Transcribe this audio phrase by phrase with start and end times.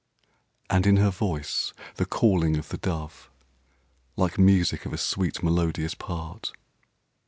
[0.67, 3.29] And in her voice, the calling of the dove;
[4.15, 6.53] Like music of a sweet, melodious part.